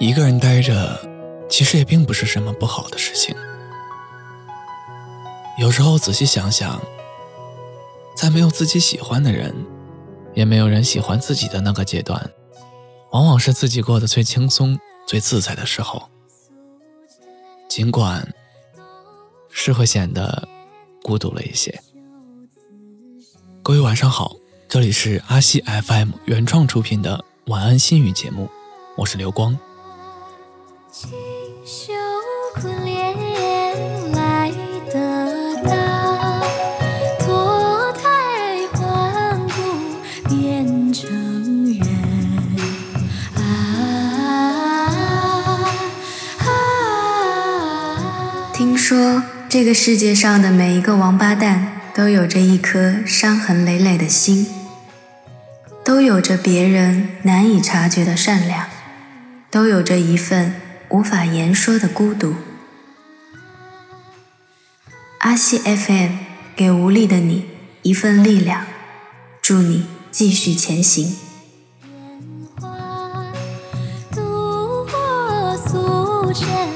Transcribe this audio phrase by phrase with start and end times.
[0.00, 0.96] 一个人待着，
[1.50, 3.34] 其实也并不是什么不好的事情。
[5.58, 6.80] 有时候仔细想想，
[8.14, 9.52] 在没有自己喜欢的人，
[10.34, 12.30] 也没有人喜欢自己的那个阶段，
[13.10, 16.08] 往往是自己过得最轻松、最自在的时候。
[17.68, 18.32] 尽管
[19.50, 20.46] 是会显得
[21.02, 21.76] 孤独了一些。
[23.64, 24.36] 各位晚上好，
[24.68, 28.48] 这里是阿西 FM 原创出品的晚安心语节目，
[28.96, 29.58] 我是刘光。
[48.52, 51.74] 听说这个世界上的每一个王八蛋。
[51.94, 54.46] 都有着一颗伤痕累累的心，
[55.82, 58.68] 都有着别人难以察觉的善良，
[59.50, 60.54] 都有着一份
[60.90, 62.34] 无法言说的孤独。
[65.20, 66.12] 阿西 FM
[66.56, 67.46] 给无力的你
[67.82, 68.66] 一份力量，
[69.42, 71.16] 祝你继续前行。
[76.34, 76.67] 享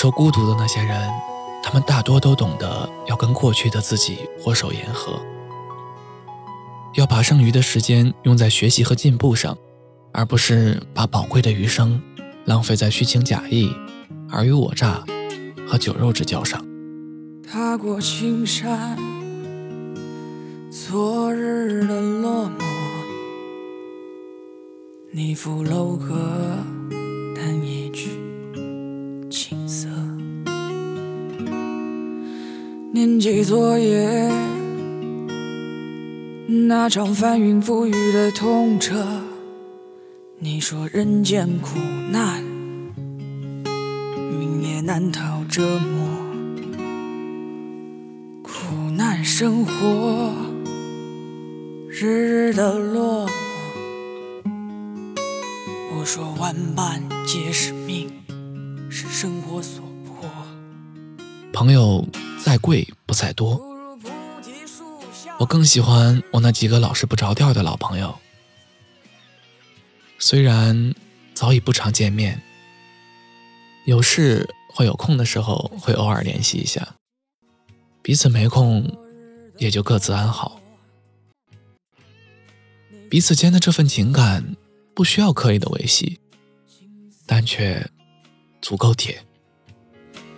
[0.00, 1.10] 受孤独的那些人，
[1.60, 5.20] 他们大多都懂得要跟过去的自己握手言和，
[6.94, 9.58] 要把剩余的时间用在学习和进步上，
[10.12, 12.00] 而不是把宝贵的余生
[12.44, 13.74] 浪费在虚情假意、
[14.30, 15.02] 尔虞我诈
[15.66, 16.64] 和酒肉之交上。
[17.42, 18.96] 踏过青山，
[20.70, 22.62] 昨日的落寞，
[25.10, 26.14] 你抚楼阁，
[33.48, 34.30] 昨夜
[36.66, 39.02] 那场翻云覆雨的痛彻，
[40.38, 41.78] 你说人间苦
[42.10, 42.44] 难，
[44.38, 46.10] 命也难逃折磨，
[48.42, 50.34] 苦难生活，
[51.88, 53.30] 日日的落寞。
[55.96, 58.10] 我说万般皆是命，
[58.90, 60.28] 是生活所迫。
[61.50, 62.04] 朋友。
[62.48, 63.60] 再贵不在多，
[65.38, 68.18] 我更喜欢我那几个老是不着调的老朋友。
[70.18, 70.94] 虽然
[71.34, 72.40] 早已不常见面，
[73.84, 76.94] 有事会有空的时候会偶尔联系一下，
[78.00, 78.96] 彼此没空
[79.58, 80.58] 也就各自安好。
[83.10, 84.56] 彼此间的这份情感
[84.94, 86.18] 不需要刻意的维系，
[87.26, 87.86] 但却
[88.62, 89.22] 足够铁。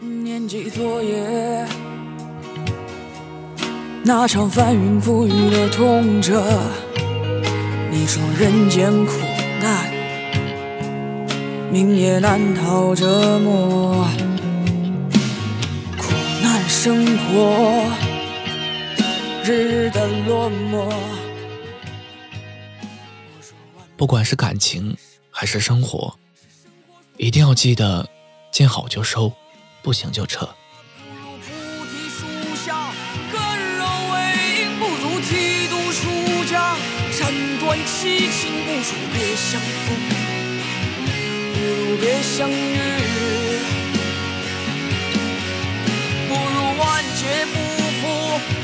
[0.00, 1.99] 念记昨夜。
[4.02, 6.42] 那场翻云覆雨的痛彻，
[7.90, 9.12] 你说人间苦
[9.60, 9.92] 难，
[11.70, 14.08] 命也难逃折磨，
[15.98, 17.84] 苦难生活，
[19.44, 20.90] 日日的落寞。
[23.98, 24.96] 不管是感情
[25.30, 26.12] 还是生活，
[27.18, 28.08] 一定要记得
[28.50, 29.30] 见好就收，
[29.82, 30.48] 不行就撤。
[35.22, 36.76] 剃度出家，
[37.18, 38.80] 斩断七情不如
[39.12, 39.86] 别相逢，
[41.52, 42.78] 不如别相遇，
[46.28, 47.20] 不如万劫
[47.52, 47.54] 不
[48.00, 48.02] 复，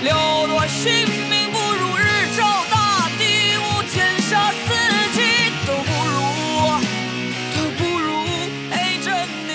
[0.05, 0.85] 了断性
[1.29, 2.01] 命，不如日
[2.37, 3.23] 照大地，
[3.59, 4.67] 无天下四
[5.15, 5.19] 季，
[5.67, 6.19] 都不如，
[7.55, 8.09] 都不如
[8.71, 8.75] 陪
[9.05, 9.07] 着
[9.47, 9.51] 你。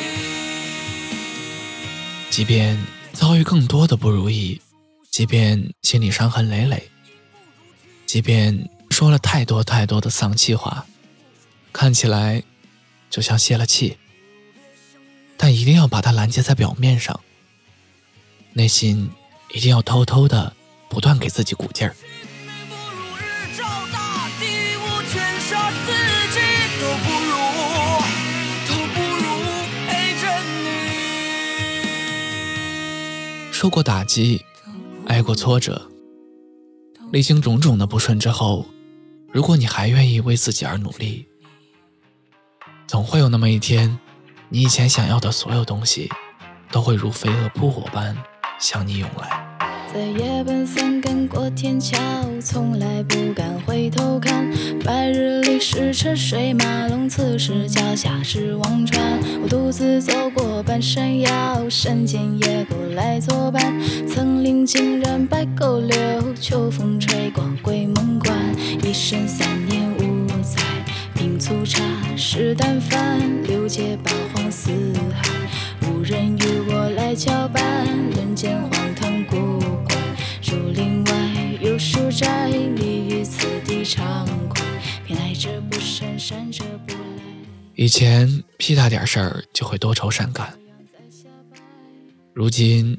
[2.29, 2.77] 即便
[3.13, 4.61] 遭遇更多的不如意，
[5.09, 6.90] 即便心里伤痕累累，
[8.11, 8.69] 即便。
[8.89, 10.85] 说了太多太多的丧气话，
[11.71, 12.43] 看起来
[13.09, 13.97] 就像泄了气，
[15.37, 17.17] 但一定要把它拦截在表面上，
[18.51, 19.09] 内心
[19.53, 20.53] 一定要偷偷的
[20.89, 21.95] 不断给自己鼓劲儿。
[33.53, 34.45] 受过打击，
[35.07, 35.90] 挨过挫折，
[37.11, 38.65] 历经种种的不顺之后。
[39.33, 41.25] 如果你还愿意为自己而努力，
[42.87, 43.97] 总会有那么一天，
[44.49, 46.09] 你以前想要的所有东西，
[46.69, 48.15] 都会如飞蛾扑火般
[48.59, 49.47] 向你涌来。
[49.93, 51.97] 在夜半三更过天桥，
[52.41, 54.49] 从来不敢回头看。
[54.85, 59.19] 白日里是车水马龙，此时脚下是忘川。
[59.71, 63.73] 独自走过半山腰，山间野狗来作伴。
[64.05, 65.97] 层林尽染白沟流，
[66.37, 68.35] 秋风吹过鬼门关。
[68.83, 70.61] 一生三年五载，
[71.15, 71.81] 品粗茶，
[72.17, 74.71] 食淡饭，六界八荒四
[75.13, 75.29] 海，
[75.87, 77.63] 无人与我来交伴。
[78.13, 78.61] 人间
[87.81, 90.55] 以前屁大点事儿就会多愁善感，
[92.31, 92.95] 如今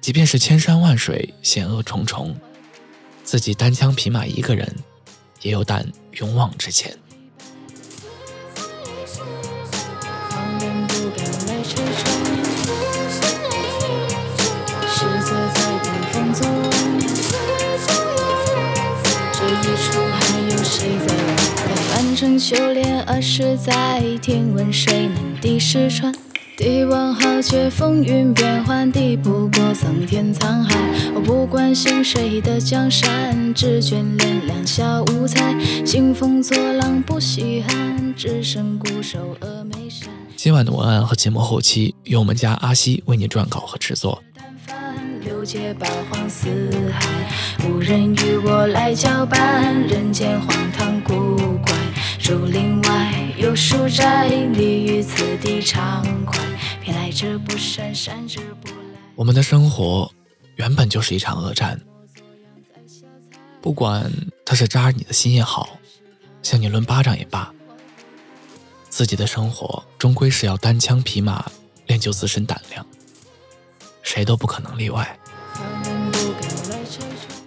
[0.00, 2.34] 即便是千山万水，险恶重重，
[3.22, 4.68] 自己单枪匹马一个人，
[5.42, 6.98] 也有胆勇往直前。
[22.46, 26.14] 修炼二十载，天问谁能敌石川？
[26.58, 30.76] 帝王豪杰风云变幻，敌不过苍天沧海。
[31.14, 35.58] 我不关心谁的江山，只眷恋两小无猜。
[35.86, 40.10] 兴风作浪不稀罕，只剩固守峨眉山。
[40.36, 44.22] 今晚的文案和节目后期由我们家阿西为你撰稿和制作。
[45.24, 47.08] 六界八荒四海，
[47.66, 51.53] 无人与我来交伴，人间荒唐古
[53.54, 56.40] 有书斋，你于此地畅快。
[56.82, 58.74] 偏来者不善，善者不来。
[59.14, 60.12] 我们的生活
[60.56, 61.80] 原本就是一场恶战，
[63.62, 64.12] 不管
[64.44, 65.78] 他是扎你的心也好，
[66.42, 67.54] 向你抡巴掌也罢，
[68.88, 71.48] 自己的生活终归是要单枪匹马
[71.86, 72.84] 练就自身胆量，
[74.02, 75.16] 谁都不可能例外。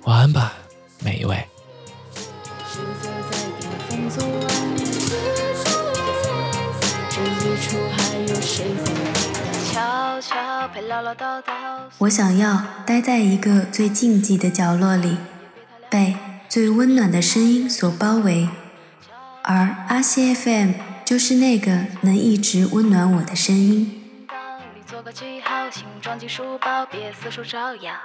[0.04, 0.54] 晚安吧，
[1.04, 1.45] 每一位。
[11.98, 15.18] 我想要待在一个最静寂的角落里，
[15.89, 16.16] 被
[16.48, 18.48] 最温暖的声音所包围，
[19.44, 20.72] 而阿西 FM
[21.04, 24.25] 就是那个能一直温暖我的声音。
[24.28, 27.95] 当你做个记号，形状记书包，别四处张扬